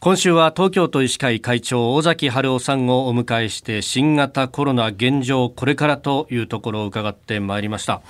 [0.00, 8.00] 今週は東京都医師会会長尾崎春夫さんをお迎えして新型コロナ現状これからというところを伺ってまいりました、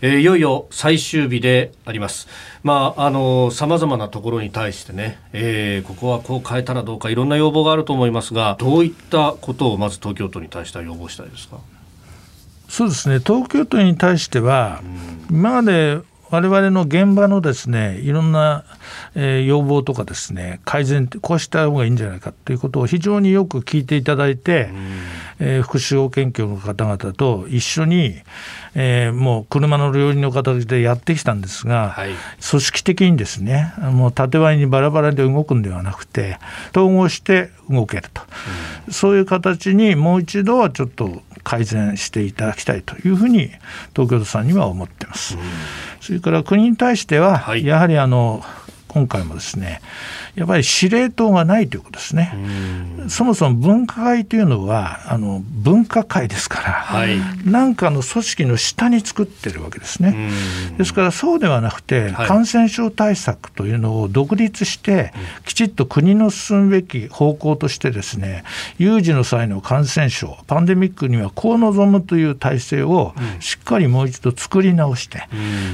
[0.00, 2.28] えー、いよいよ最終日であります。
[2.62, 11.58] まああの様々なところに対してね、えー、ここはこう変えたらどうかいろんな要望があると思いますがどういったことをまず東京都に対しては要望したいですか？
[12.68, 13.18] そうですね。
[13.18, 14.82] 東京都に対しては、
[15.30, 15.98] 今まで
[16.30, 18.64] 我々の現場のですねいろんな、
[19.14, 24.70] えー、要望とかですね改善こうした方がいいんじゃないかということを非常によく聞いていただいて、
[25.38, 28.16] えー、福祉保健協の方々と一緒に、
[28.74, 32.10] えー、もう車の両輪の形でやってきたんですが、はい、
[32.48, 36.38] 組織的にですねもう縦割りにバラバラで動くんではなくて
[36.74, 38.22] 統合して動けると、
[38.86, 43.50] うん、そういう形にもう一度はちょっと改善していただきたいというふうに
[43.94, 45.36] 東京都さんには思ってます。
[45.36, 45.42] うん、
[46.04, 48.44] それから国に対しては、はい、やはりあの
[48.94, 49.80] 今回もですね
[50.36, 52.34] やっぱり司令塔がないということですね。
[53.08, 60.30] そもそも分科会というのはあの分科会ですから、はい、なんかの組織の下に作ってるわけですね。
[60.78, 65.12] ですからそうではなくて、はい、感染症対策というのを独立して、
[65.44, 68.44] きちっと国の進むべき方向としてですね
[68.78, 75.28] 有事の際の感染症パンデミックにはこう臨むという体制をしっかりもう一度作り直して、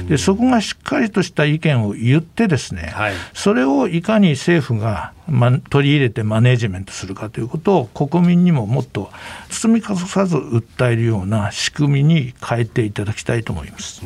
[0.07, 9.11] でそこがしっかりとした意見を言ってですね、はい、それをいかに政府が、ま、取り入れてマネジメントするかということを国民にももっと
[9.49, 14.01] 包み隠さず訴えるような仕組みに変えていただきたいと思います。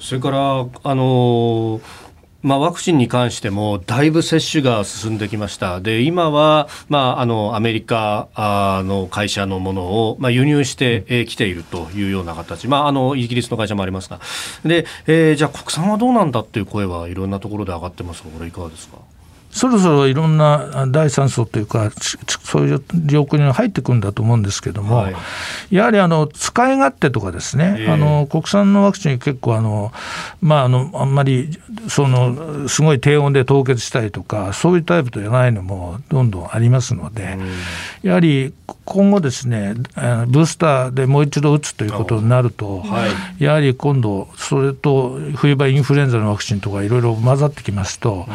[0.00, 0.38] それから
[0.84, 1.80] あの
[2.40, 5.80] まあ、ワクチンに関してもだいぶ接種が進んできました。
[5.80, 8.28] で、今は、まあ、あの、アメリカ
[8.86, 12.68] の会社のものを、まあ、輸入してきているというような形。
[12.68, 14.20] まあ、あの、イギリスの会社もありますが。
[14.64, 18.98] で、えー、じゃあ国産はどうなんだっていう声はいろんなところで上がってますが、これいかがですか？
[19.50, 21.90] そろそろいろんな第三層というか、
[22.44, 25.14] そういう領域に入ってくるんだと思うんですけども、はい、
[25.70, 29.92] やはりあの使い勝手とかですね、えー、あの国産のワクチン、結構あの、
[30.40, 37.38] まあ、あのあんまりそのすごい低温で凍結したりとか、そういうタイプじゃないのもどんどんありますので、
[38.02, 38.52] やはり
[38.84, 43.06] 今後ですね、ブースターでもう一度打つということになると、は
[43.38, 48.26] い、やはり今度、それと冬場インフルエンザのワクチンとかいろいろ混ざってきますと、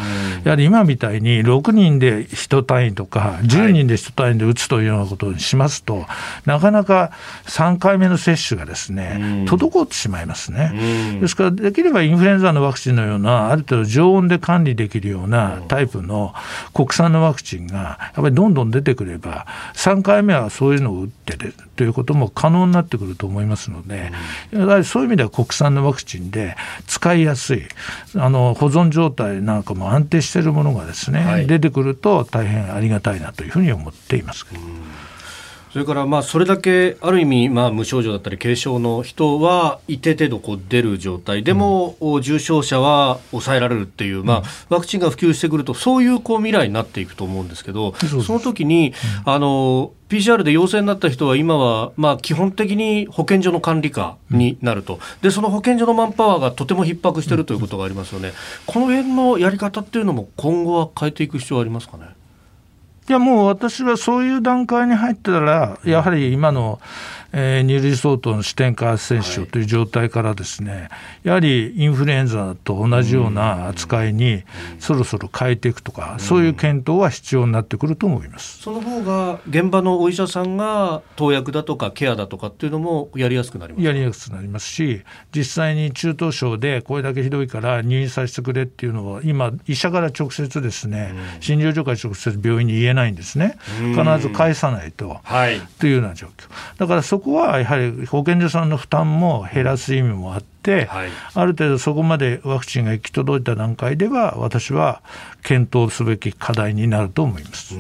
[0.44, 6.06] やはり今みたいに6人で1単位とか、10人で1単位で打つというようなことにしますと、はい、
[6.46, 7.12] なかなか
[7.46, 11.20] 3回目の接種がですね、滞ってしまいますね。
[11.22, 16.34] ですから、できればインフルエンザのワクチンのような、ある程度常温で管理できるようなタイプの
[16.74, 24.12] 国産のワクチンが、やっぱりどんどん出てくれば、3回目はそういうのを打ってるということも可能になってくると思いますので、
[24.52, 26.56] やはりそういう意味では国産のワクチンで
[26.88, 27.64] 使いやすい、
[28.16, 30.93] あの保存状態なんかも安定しているものがですね、
[31.26, 34.46] はい、出てくると大変ありがたいなというふうに思っています。
[35.74, 48.94] それからまあそれだけある意味まあ無症状だったり軽症の人は一定程度こう出る状態でも重症者は抑えられるっていう、まあ、ワクチンが普及してくるとそういうこう未来になっていくと思うんですけどその時に
[49.26, 55.00] あの PCR で陽性になった人は今はまあ基本的に保健所の管理下になると。
[55.24, 58.32] でその保健所のマンパワーがとても逼迫しているということがありますよね。
[58.68, 62.10] この辺のやり方っていうのも今後は変えていく必要はありますかね？
[63.08, 66.80] いやもう私はそういう段階に入ったら、やはり今の
[67.34, 70.90] えー、二類相当の視点感染症という状態からですね、はい、
[71.24, 74.44] やはりインフルエンザと同じような扱いに
[74.80, 78.62] そろそろ変えていくとか、そういう検討は必要になってくると思います。
[78.62, 85.02] その方が現場のお医者さんが投薬だとかケアだとかっていうのもやりやすくなりますやりやすくなりますし
[85.36, 93.58] 実際に中等症でこれだけひどいから入院させてくれっていうのは今医者から直接ですね、診療所から直接病院に言えないんですね。
[93.96, 96.50] 必ず返さないと、はい、というような状況
[96.84, 105.02] だからそこはやはり保健所さんの負担も減らす意味もあって、はい、ある程度そこまでワクチンが行き届いた段階では私は
[105.44, 107.76] 検討すべき課題になると思います。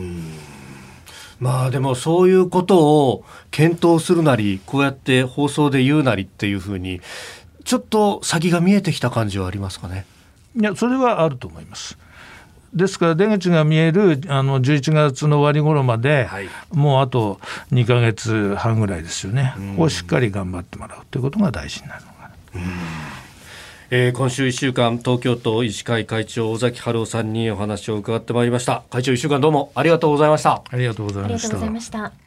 [1.41, 2.79] まあでもそういうこと
[3.09, 7.01] を検討するなりこうやって放送で言うなりっていうふうに
[7.65, 10.06] ちょっと先が見えてきた感じはありますかね？
[10.56, 11.97] いやそれはあると思います。
[12.73, 17.39] ですから出口が見えるあの11月の終わり頃まで、はい、もうあと
[17.71, 22.31] 2か月半ぐらいですよね、をしっかり頑張ってもらうということが大事になるのかな。
[23.95, 28.83] えー、今週1週間東京都医師会会長尾崎春夫さんにお話を伺ってまいりました。
[28.89, 30.63] 会長1週間どうもありがとうございました。
[30.67, 32.22] ありがとうございました